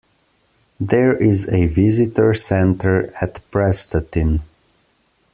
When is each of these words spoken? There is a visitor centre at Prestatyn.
There 0.79 1.15
is 1.15 1.47
a 1.47 1.67
visitor 1.67 2.33
centre 2.33 3.13
at 3.21 3.39
Prestatyn. 3.51 4.41